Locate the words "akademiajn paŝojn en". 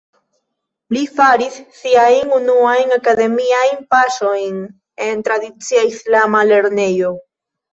2.97-5.23